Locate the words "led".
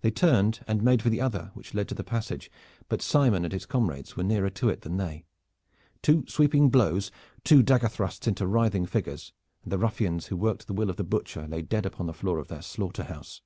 1.74-1.86